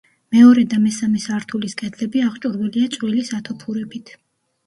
მეორე 0.35 0.61
და 0.69 0.77
მესამე 0.85 1.19
სართულის 1.25 1.75
კედლები 1.81 2.23
აღჭურვილია 2.29 2.89
წვრილი 2.95 3.27
სათოფურებით. 3.29 4.13